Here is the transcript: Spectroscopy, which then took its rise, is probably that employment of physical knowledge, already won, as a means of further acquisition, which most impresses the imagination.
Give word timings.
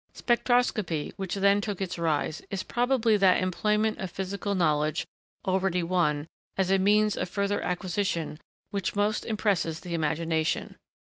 Spectroscopy, 0.15 1.13
which 1.17 1.35
then 1.35 1.61
took 1.61 1.79
its 1.79 1.99
rise, 1.99 2.41
is 2.49 2.63
probably 2.63 3.17
that 3.17 3.39
employment 3.39 3.99
of 3.99 4.09
physical 4.09 4.55
knowledge, 4.55 5.05
already 5.45 5.83
won, 5.83 6.25
as 6.57 6.71
a 6.71 6.79
means 6.79 7.15
of 7.15 7.29
further 7.29 7.61
acquisition, 7.61 8.39
which 8.71 8.95
most 8.95 9.27
impresses 9.27 9.81
the 9.81 9.93
imagination. 9.93 10.75